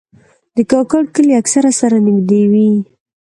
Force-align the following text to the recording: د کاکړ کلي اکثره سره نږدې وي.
د 0.55 0.57
کاکړ 0.71 1.03
کلي 1.15 1.33
اکثره 1.41 1.71
سره 1.79 1.95
نږدې 2.05 2.41
وي. 2.51 2.69